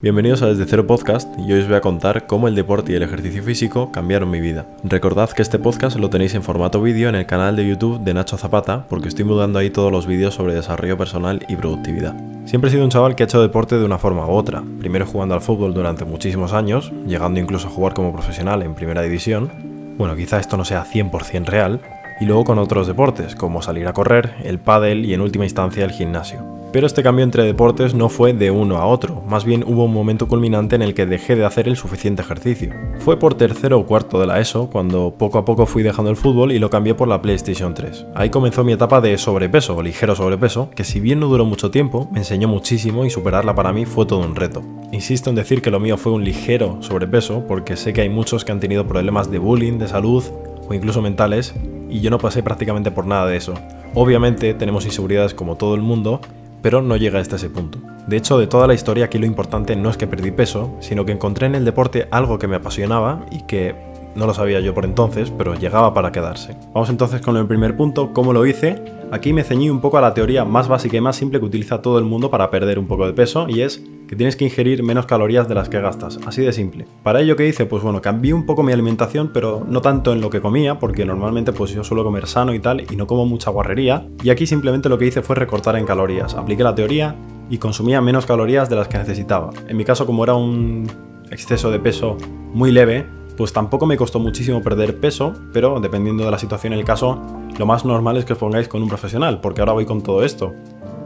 [0.00, 2.94] Bienvenidos a Desde Cero Podcast y hoy os voy a contar cómo el deporte y
[2.94, 4.64] el ejercicio físico cambiaron mi vida.
[4.84, 8.14] Recordad que este podcast lo tenéis en formato vídeo en el canal de YouTube de
[8.14, 12.14] Nacho Zapata porque estoy mudando ahí todos los vídeos sobre desarrollo personal y productividad.
[12.44, 15.04] Siempre he sido un chaval que ha hecho deporte de una forma u otra, primero
[15.04, 19.50] jugando al fútbol durante muchísimos años, llegando incluso a jugar como profesional en primera división,
[19.98, 21.80] bueno quizá esto no sea 100% real,
[22.20, 25.84] y luego con otros deportes como salir a correr, el pádel y en última instancia
[25.84, 26.57] el gimnasio.
[26.70, 29.92] Pero este cambio entre deportes no fue de uno a otro, más bien hubo un
[29.94, 32.74] momento culminante en el que dejé de hacer el suficiente ejercicio.
[32.98, 36.16] Fue por tercero o cuarto de la ESO cuando poco a poco fui dejando el
[36.16, 38.08] fútbol y lo cambié por la PlayStation 3.
[38.14, 41.70] Ahí comenzó mi etapa de sobrepeso o ligero sobrepeso, que si bien no duró mucho
[41.70, 44.62] tiempo, me enseñó muchísimo y superarla para mí fue todo un reto.
[44.92, 48.44] Insisto en decir que lo mío fue un ligero sobrepeso porque sé que hay muchos
[48.44, 50.22] que han tenido problemas de bullying, de salud
[50.68, 51.54] o incluso mentales
[51.88, 53.54] y yo no pasé prácticamente por nada de eso.
[53.94, 56.20] Obviamente tenemos inseguridades como todo el mundo,
[56.62, 57.78] pero no llega hasta ese punto.
[58.06, 61.04] De hecho, de toda la historia aquí lo importante no es que perdí peso, sino
[61.04, 63.74] que encontré en el deporte algo que me apasionaba y que
[64.14, 66.56] no lo sabía yo por entonces, pero llegaba para quedarse.
[66.74, 68.82] Vamos entonces con el primer punto, ¿cómo lo hice?
[69.10, 71.82] Aquí me ceñí un poco a la teoría más básica y más simple que utiliza
[71.82, 74.82] todo el mundo para perder un poco de peso y es que tienes que ingerir
[74.82, 76.86] menos calorías de las que gastas, así de simple.
[77.02, 80.20] Para ello que hice, pues bueno, cambié un poco mi alimentación, pero no tanto en
[80.20, 83.26] lo que comía, porque normalmente pues yo suelo comer sano y tal y no como
[83.26, 86.34] mucha guarrería, y aquí simplemente lo que hice fue recortar en calorías.
[86.34, 87.14] Apliqué la teoría
[87.50, 89.50] y consumía menos calorías de las que necesitaba.
[89.68, 90.90] En mi caso, como era un
[91.30, 92.16] exceso de peso
[92.54, 96.76] muy leve, pues tampoco me costó muchísimo perder peso, pero dependiendo de la situación y
[96.76, 97.22] el caso,
[97.58, 100.24] lo más normal es que os pongáis con un profesional, porque ahora voy con todo
[100.24, 100.54] esto.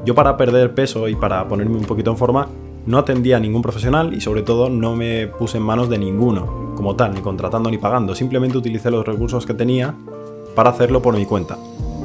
[0.05, 2.49] Yo para perder peso y para ponerme un poquito en forma,
[2.87, 6.75] no atendía a ningún profesional y sobre todo no me puse en manos de ninguno,
[6.77, 9.95] como tal, ni contratando ni pagando, simplemente utilicé los recursos que tenía
[10.55, 11.57] para hacerlo por mi cuenta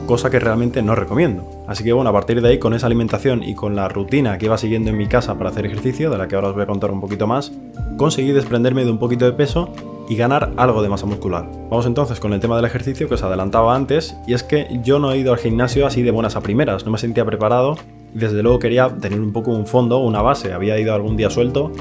[0.08, 1.45] cosa que realmente no recomiendo.
[1.67, 4.45] Así que bueno, a partir de ahí, con esa alimentación y con la rutina que
[4.45, 6.66] iba siguiendo en mi casa para hacer ejercicio, de la que ahora os voy a
[6.66, 7.52] contar un poquito más,
[7.98, 9.70] conseguí desprenderme de un poquito de peso
[10.09, 11.48] y ganar algo de masa muscular.
[11.70, 14.98] Vamos entonces con el tema del ejercicio que os adelantaba antes, y es que yo
[14.98, 17.76] no he ido al gimnasio así de buenas a primeras, no me sentía preparado
[18.13, 21.71] desde luego quería tener un poco un fondo, una base, había ido algún día suelto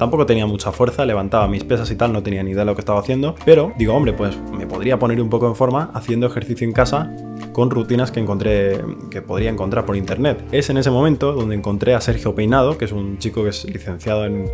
[0.00, 2.74] Tampoco tenía mucha fuerza, levantaba mis pesas y tal, no tenía ni idea de lo
[2.74, 6.26] que estaba haciendo, pero digo, hombre, pues me podría poner un poco en forma haciendo
[6.26, 7.14] ejercicio en casa
[7.52, 10.42] con rutinas que encontré que podría encontrar por internet.
[10.52, 13.66] Es en ese momento donde encontré a Sergio Peinado, que es un chico que es
[13.66, 14.46] licenciado en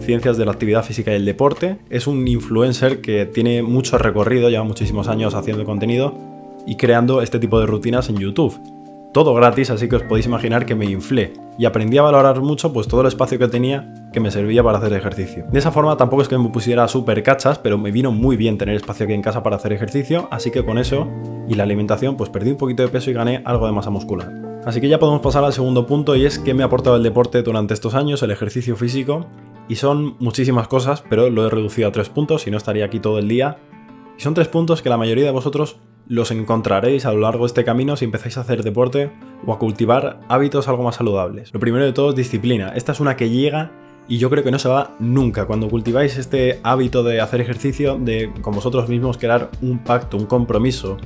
[0.00, 1.78] Ciencias de la Actividad Física y el Deporte.
[1.88, 6.18] Es un influencer que tiene mucho recorrido, lleva muchísimos años haciendo contenido
[6.66, 8.81] y creando este tipo de rutinas en YouTube.
[9.12, 12.72] Todo gratis, así que os podéis imaginar que me inflé y aprendí a valorar mucho
[12.72, 15.44] pues todo el espacio que tenía que me servía para hacer ejercicio.
[15.52, 18.56] De esa forma tampoco es que me pusiera súper cachas, pero me vino muy bien
[18.56, 21.08] tener espacio aquí en casa para hacer ejercicio, así que con eso
[21.46, 24.32] y la alimentación pues perdí un poquito de peso y gané algo de masa muscular.
[24.64, 27.02] Así que ya podemos pasar al segundo punto y es que me ha aportado el
[27.02, 29.26] deporte durante estos años, el ejercicio físico,
[29.68, 32.98] y son muchísimas cosas, pero lo he reducido a tres puntos y no estaría aquí
[32.98, 33.58] todo el día.
[34.18, 35.76] Y son tres puntos que la mayoría de vosotros
[36.08, 39.10] los encontraréis a lo largo de este camino si empezáis a hacer deporte
[39.46, 41.52] o a cultivar hábitos algo más saludables.
[41.52, 42.72] Lo primero de todo es disciplina.
[42.74, 43.70] Esta es una que llega
[44.08, 45.46] y yo creo que no se va nunca.
[45.46, 50.26] Cuando cultiváis este hábito de hacer ejercicio, de con vosotros mismos crear un pacto, un
[50.26, 50.96] compromiso,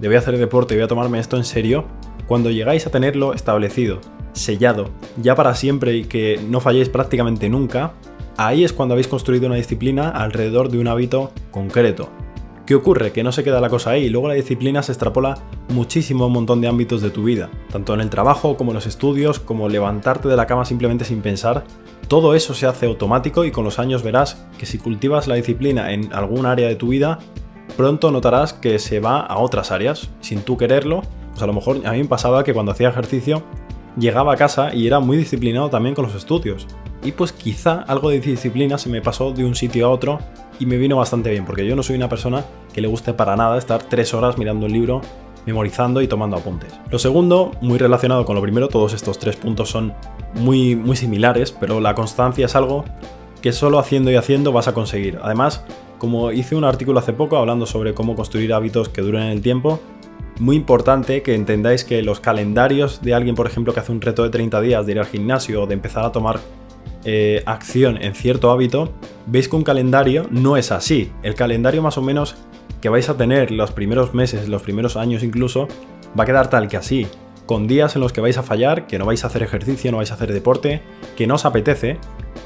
[0.00, 1.86] de voy a hacer deporte voy a tomarme esto en serio,
[2.26, 4.00] cuando llegáis a tenerlo establecido,
[4.32, 4.90] sellado,
[5.20, 7.94] ya para siempre y que no falléis prácticamente nunca,
[8.36, 12.08] ahí es cuando habéis construido una disciplina alrededor de un hábito concreto.
[12.66, 13.10] ¿Qué ocurre?
[13.10, 15.36] Que no se queda la cosa ahí, luego la disciplina se extrapola
[15.70, 18.76] muchísimo a un montón de ámbitos de tu vida, tanto en el trabajo como en
[18.76, 21.64] los estudios, como levantarte de la cama simplemente sin pensar.
[22.06, 25.92] Todo eso se hace automático y con los años verás que si cultivas la disciplina
[25.92, 27.18] en algún área de tu vida,
[27.76, 31.02] pronto notarás que se va a otras áreas, sin tú quererlo.
[31.30, 33.42] Pues a lo mejor a mí me pasaba que cuando hacía ejercicio
[33.98, 36.68] llegaba a casa y era muy disciplinado también con los estudios.
[37.02, 40.20] Y pues quizá algo de disciplina se me pasó de un sitio a otro
[40.62, 43.34] y me vino bastante bien, porque yo no soy una persona que le guste para
[43.34, 45.00] nada estar tres horas mirando un libro,
[45.44, 46.72] memorizando y tomando apuntes.
[46.88, 49.92] Lo segundo, muy relacionado con lo primero, todos estos tres puntos son
[50.34, 52.84] muy, muy similares, pero la constancia es algo
[53.40, 55.18] que solo haciendo y haciendo vas a conseguir.
[55.20, 55.64] Además,
[55.98, 59.42] como hice un artículo hace poco hablando sobre cómo construir hábitos que duren en el
[59.42, 59.80] tiempo,
[60.38, 64.22] muy importante que entendáis que los calendarios de alguien, por ejemplo, que hace un reto
[64.22, 66.38] de 30 días de ir al gimnasio o de empezar a tomar
[67.04, 68.92] eh, acción en cierto hábito,
[69.26, 71.12] veis que un calendario no es así.
[71.22, 72.36] El calendario más o menos
[72.80, 75.68] que vais a tener los primeros meses, los primeros años incluso,
[76.18, 77.06] va a quedar tal que así,
[77.46, 79.98] con días en los que vais a fallar, que no vais a hacer ejercicio, no
[79.98, 80.82] vais a hacer deporte,
[81.16, 81.98] que no os apetece,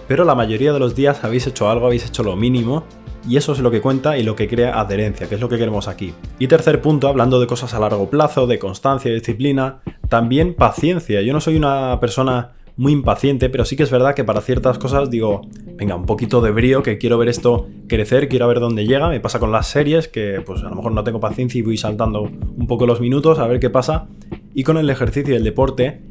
[0.09, 2.85] pero la mayoría de los días habéis hecho algo, habéis hecho lo mínimo,
[3.29, 5.59] y eso es lo que cuenta y lo que crea adherencia, que es lo que
[5.59, 6.15] queremos aquí.
[6.39, 11.23] Y tercer punto, hablando de cosas a largo plazo, de constancia y disciplina, también paciencia.
[11.23, 14.79] Yo no soy una persona muy impaciente, pero sí que es verdad que para ciertas
[14.79, 15.43] cosas digo,
[15.77, 19.09] venga, un poquito de brío, que quiero ver esto crecer, quiero ver dónde llega.
[19.09, 21.77] Me pasa con las series, que pues a lo mejor no tengo paciencia y voy
[21.77, 24.09] saltando un poco los minutos a ver qué pasa.
[24.55, 26.03] Y con el ejercicio y el deporte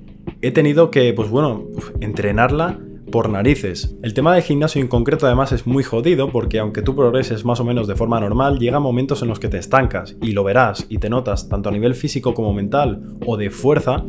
[0.42, 1.66] he tenido que, pues bueno,
[2.02, 2.80] entrenarla
[3.12, 3.96] por narices.
[4.02, 7.60] El tema del gimnasio en concreto además es muy jodido porque aunque tú progreses más
[7.60, 10.88] o menos de forma normal, llega momentos en los que te estancas y lo verás
[10.90, 14.04] y te notas tanto a nivel físico como mental o de fuerza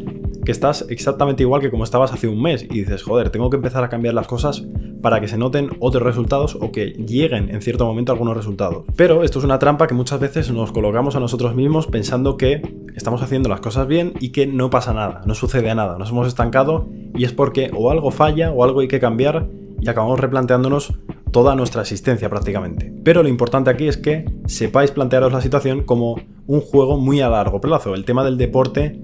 [0.47, 3.57] que estás exactamente igual que como estabas hace un mes y dices, joder, tengo que
[3.57, 4.65] empezar a cambiar las cosas
[5.03, 8.85] para que se noten otros resultados o que lleguen en cierto momento algunos resultados.
[8.97, 12.63] Pero esto es una trampa que muchas veces nos colocamos a nosotros mismos pensando que
[12.95, 16.29] estamos haciendo las cosas bien y que no pasa nada, no sucede nada, nos hemos
[16.29, 19.49] estancado y es porque o algo falla o algo hay que cambiar
[19.81, 20.95] y acabamos replanteándonos
[21.33, 22.95] toda nuestra existencia prácticamente.
[23.05, 27.29] Pero lo importante aquí es que sepáis plantearos la situación como un juego muy a
[27.29, 27.95] largo plazo.
[27.95, 28.99] El tema del deporte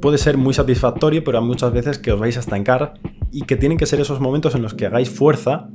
[0.00, 2.94] puede ser muy satisfactorio, pero hay muchas veces que os vais a estancar
[3.32, 5.68] y que tienen que ser esos momentos en los que hagáis fuerza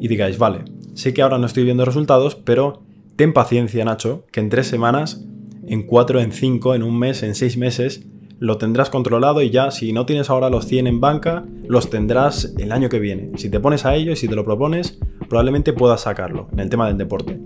[0.00, 2.82] y digáis, vale, sé que ahora no estoy viendo resultados, pero
[3.16, 5.24] ten paciencia, Nacho, que en tres semanas,
[5.66, 8.06] en cuatro, en cinco, en un mes, en seis meses,
[8.38, 12.54] lo tendrás controlado y ya si no tienes ahora los 100 en banca, los tendrás
[12.58, 13.30] el año que viene.
[13.36, 14.98] Si te pones a ello y si te lo propones,
[15.28, 17.40] probablemente puedas sacarlo en el tema del deporte.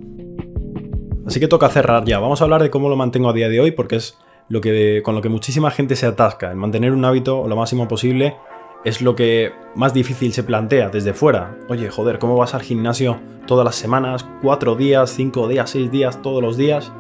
[1.27, 2.19] Así que toca cerrar ya.
[2.19, 4.17] Vamos a hablar de cómo lo mantengo a día de hoy porque es
[4.49, 6.51] lo que, con lo que muchísima gente se atasca.
[6.51, 8.37] El mantener un hábito lo máximo posible
[8.85, 11.59] es lo que más difícil se plantea desde fuera.
[11.69, 14.27] Oye, joder, ¿cómo vas al gimnasio todas las semanas?
[14.43, 16.93] ¿Cuatro días, cinco días, seis días, todos los días?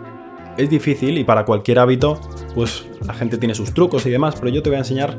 [0.56, 2.20] Es difícil y para cualquier hábito,
[2.54, 5.16] pues la gente tiene sus trucos y demás, pero yo te voy a enseñar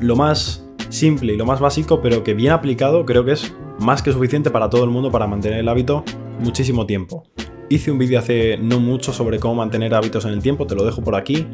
[0.00, 4.02] lo más simple y lo más básico, pero que bien aplicado creo que es más
[4.02, 6.04] que suficiente para todo el mundo para mantener el hábito
[6.40, 7.24] muchísimo tiempo.
[7.68, 10.84] Hice un vídeo hace no mucho sobre cómo mantener hábitos en el tiempo, te lo
[10.84, 11.46] dejo por aquí.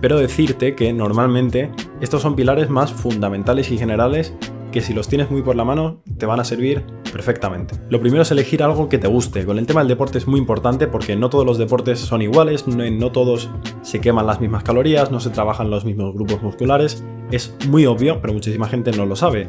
[0.00, 1.70] Pero decirte que normalmente
[2.00, 4.34] estos son pilares más fundamentales y generales
[4.72, 7.76] que si los tienes muy por la mano te van a servir perfectamente.
[7.88, 9.46] Lo primero es elegir algo que te guste.
[9.46, 12.66] Con el tema del deporte es muy importante porque no todos los deportes son iguales,
[12.66, 13.48] no, todos
[13.82, 17.04] se queman las mismas calorías, no se trabajan los mismos grupos musculares.
[17.30, 19.48] Es muy obvio, pero muchísima gente no lo sabe.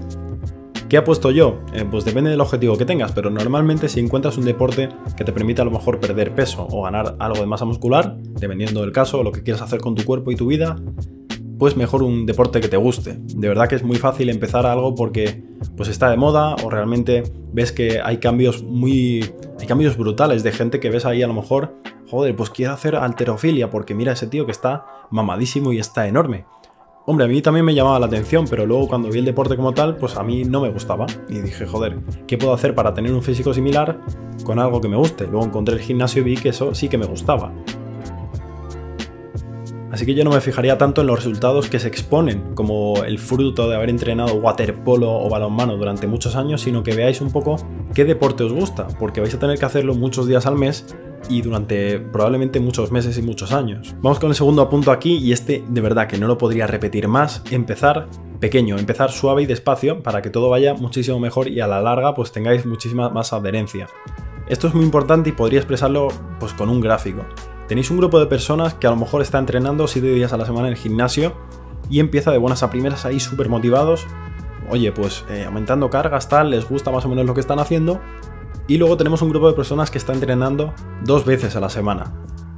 [0.89, 1.60] ¿Qué ha puesto yo?
[1.74, 4.88] Eh, pues depende del objetivo que tengas, pero normalmente si encuentras un deporte
[5.18, 8.80] que te permita a lo mejor perder peso o ganar algo de masa muscular, dependiendo
[8.81, 10.78] del caso lo que quieras hacer con tu cuerpo y tu vida,
[11.60, 13.19] pues mejor un deporte que te guste.
[13.36, 15.44] De verdad que es muy fácil empezar algo porque
[15.75, 19.30] pues está de moda o realmente ves que hay cambios muy
[19.60, 21.75] hay cambios brutales de gente que ves ahí a lo mejor,
[22.10, 26.45] joder, pues quiero hacer alterofilia porque mira ese tío que está mamadísimo y está enorme.
[27.09, 29.74] Hombre, a mí también me llamaba la atención, pero luego cuando vi el deporte como
[29.74, 31.06] tal, pues a mí no me gustaba.
[31.30, 34.01] Y dije, joder, ¿qué puedo hacer para tener un físico similar
[34.44, 35.25] con algo que me guste?
[35.25, 37.54] Luego encontré el gimnasio y vi que eso sí que me gustaba.
[39.89, 43.19] Así que yo no me fijaría tanto en los resultados que se exponen como el
[43.19, 47.56] fruto de haber entrenado waterpolo o balonmano durante muchos años, sino que veáis un poco
[47.94, 50.94] qué deporte os gusta, porque vais a tener que hacerlo muchos días al mes
[51.29, 53.95] y durante probablemente muchos meses y muchos años.
[54.01, 57.07] Vamos con el segundo punto aquí y este de verdad que no lo podría repetir
[57.07, 58.07] más, empezar
[58.39, 62.13] pequeño, empezar suave y despacio para que todo vaya muchísimo mejor y a la larga
[62.13, 63.87] pues tengáis muchísima más adherencia.
[64.47, 66.07] Esto es muy importante y podría expresarlo
[66.39, 67.25] pues con un gráfico.
[67.67, 70.45] Tenéis un grupo de personas que a lo mejor está entrenando 7 días a la
[70.45, 71.33] semana en el gimnasio
[71.89, 74.05] y empieza de buenas a primeras ahí súper motivados.
[74.69, 77.99] Oye, pues eh, aumentando cargas, tal, les gusta más o menos lo que están haciendo
[78.67, 82.13] y luego tenemos un grupo de personas que está entrenando dos veces a la semana.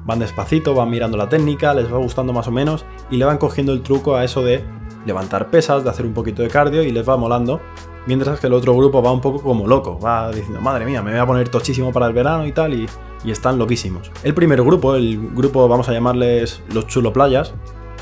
[0.06, 3.38] Van despacito, van mirando la técnica, les va gustando más o menos y le van
[3.38, 4.64] cogiendo el truco a eso de
[5.06, 7.62] levantar pesas, de hacer un poquito de cardio y les va molando.
[8.08, 11.12] Mientras que el otro grupo va un poco como loco, va diciendo, madre mía, me
[11.12, 12.88] voy a poner tochísimo para el verano y tal, y,
[13.26, 14.12] están loquísimos.
[14.24, 17.54] El primer grupo, el grupo vamos a llamarles los chulo playas,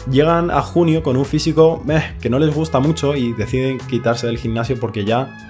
[0.09, 1.81] llegan a junio con un físico
[2.21, 5.46] que no les gusta mucho y deciden quitarse del gimnasio porque ya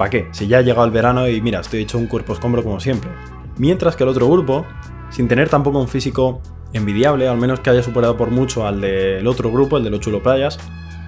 [0.00, 0.28] ¿Para qué?
[0.30, 3.10] Si ya ha llegado el verano y mira, estoy hecho un cuerpo escombro como siempre.
[3.58, 4.64] Mientras que el otro grupo,
[5.10, 6.40] sin tener tampoco un físico
[6.72, 10.00] envidiable, al menos que haya superado por mucho al del otro grupo, el de los
[10.00, 10.58] chulo playas,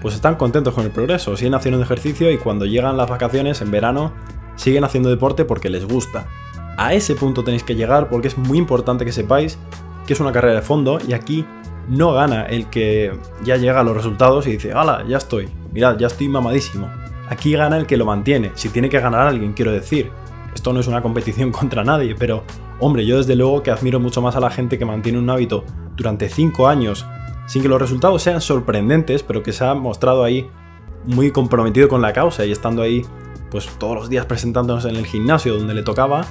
[0.02, 3.70] pues están contentos con el progreso, siguen haciendo ejercicio y cuando llegan las vacaciones en
[3.70, 4.12] verano
[4.56, 6.26] siguen haciendo deporte porque les gusta.
[6.76, 9.58] A ese punto tenéis que llegar porque es muy importante que sepáis
[10.06, 11.46] que es una carrera de fondo y aquí
[11.88, 15.02] no gana el que ya llega a los resultados y dice, ¡hala!
[15.08, 16.90] Ya estoy, mirad, ya estoy mamadísimo.
[17.28, 20.10] Aquí gana el que lo mantiene, si tiene que ganar alguien, quiero decir.
[20.54, 22.44] Esto no es una competición contra nadie, pero
[22.78, 25.64] hombre, yo desde luego que admiro mucho más a la gente que mantiene un hábito
[25.96, 27.06] durante 5 años
[27.46, 30.48] sin que los resultados sean sorprendentes, pero que se ha mostrado ahí
[31.04, 33.04] muy comprometido con la causa y estando ahí
[33.50, 36.24] pues todos los días presentándonos en el gimnasio donde le tocaba,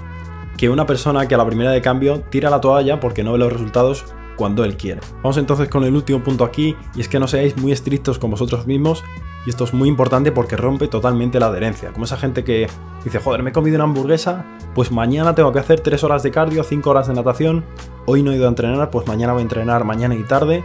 [0.57, 3.39] que una persona que a la primera de cambio tira la toalla porque no ve
[3.39, 4.05] los resultados
[4.35, 5.01] cuando él quiere.
[5.17, 8.31] Vamos entonces con el último punto aquí y es que no seáis muy estrictos con
[8.31, 9.03] vosotros mismos
[9.45, 11.91] Y esto es muy importante porque rompe totalmente la adherencia.
[11.91, 12.67] Como esa gente que
[13.03, 14.45] dice, joder, me he comido una hamburguesa,
[14.75, 17.65] pues mañana tengo que hacer 3 horas de cardio, 5 horas de natación,
[18.05, 20.63] hoy no he ido a entrenar, pues mañana voy a entrenar mañana y tarde.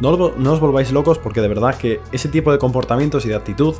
[0.00, 3.36] No, no os volváis locos porque de verdad que ese tipo de comportamientos y de
[3.36, 3.74] actitud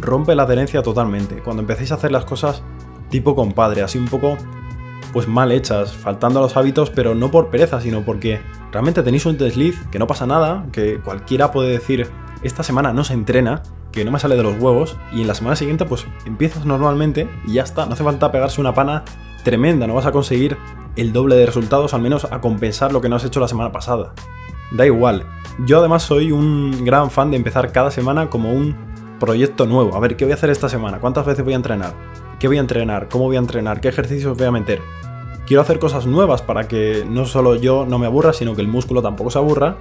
[0.00, 1.36] rompe la adherencia totalmente.
[1.42, 2.62] Cuando empecéis a hacer las cosas
[3.08, 4.36] tipo compadre, así un poco
[5.12, 8.40] pues mal hechas, faltando a los hábitos, pero no por pereza, sino porque
[8.70, 12.08] realmente tenéis un desliz, que no pasa nada, que cualquiera puede decir,
[12.42, 15.34] esta semana no se entrena, que no me sale de los huevos, y en la
[15.34, 19.04] semana siguiente pues empiezas normalmente y ya está, no hace falta pegarse una pana
[19.44, 20.56] tremenda, no vas a conseguir
[20.96, 23.72] el doble de resultados, al menos a compensar lo que no has hecho la semana
[23.72, 24.12] pasada.
[24.72, 25.24] Da igual.
[25.64, 28.76] Yo además soy un gran fan de empezar cada semana como un
[29.18, 29.96] proyecto nuevo.
[29.96, 30.98] A ver, ¿qué voy a hacer esta semana?
[30.98, 31.94] ¿Cuántas veces voy a entrenar?
[32.38, 33.08] ¿Qué voy a entrenar?
[33.08, 33.80] ¿Cómo voy a entrenar?
[33.80, 34.80] ¿Qué ejercicios voy a meter?
[35.46, 38.68] Quiero hacer cosas nuevas para que no solo yo no me aburra, sino que el
[38.68, 39.76] músculo tampoco se aburra,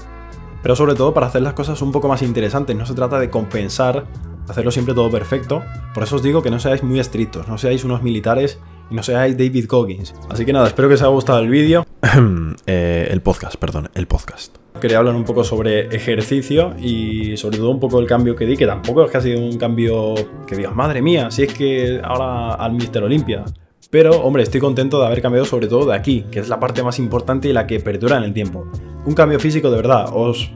[0.62, 2.76] pero sobre todo para hacer las cosas un poco más interesantes.
[2.76, 4.06] No se trata de compensar,
[4.48, 5.64] hacerlo siempre todo perfecto.
[5.94, 8.60] Por eso os digo que no seáis muy estrictos, no seáis unos militares
[8.90, 10.14] y no seáis David Goggins.
[10.30, 11.86] Así que nada, espero que os haya gustado el vídeo.
[12.70, 14.58] Eh, el podcast, perdón, el podcast.
[14.82, 18.58] Quería hablar un poco sobre ejercicio y sobre todo un poco el cambio que di,
[18.58, 20.14] que tampoco es que ha sido un cambio
[20.46, 23.46] que digas, madre mía, si es que ahora al Mister Olimpia.
[23.90, 26.84] Pero, hombre, estoy contento de haber cambiado sobre todo de aquí, que es la parte
[26.84, 28.68] más importante y la que perdura en el tiempo.
[29.06, 30.52] Un cambio físico de verdad, os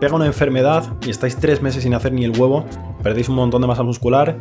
[0.00, 2.64] pega una enfermedad y estáis tres meses sin hacer ni el huevo,
[3.02, 4.36] perdéis un montón de masa muscular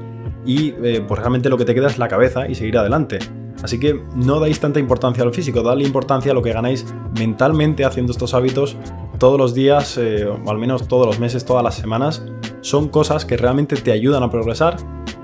[0.46, 3.20] y eh, pues realmente lo que te queda es la cabeza y seguir adelante.
[3.64, 6.86] Así que no dais tanta importancia al físico, dadle importancia a lo que ganáis
[7.18, 8.78] mentalmente haciendo estos hábitos
[9.18, 12.24] todos los días, eh, o al menos todos los meses, todas las semanas.
[12.66, 14.78] Son cosas que realmente te ayudan a progresar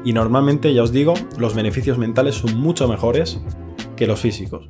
[0.06, 3.42] y normalmente, ya os digo, los beneficios mentales son mucho mejores
[3.96, 4.70] que los físicos.